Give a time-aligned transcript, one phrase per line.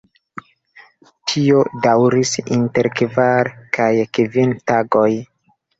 [1.31, 5.09] Tio daŭris inter kvar kaj kvin tagoj.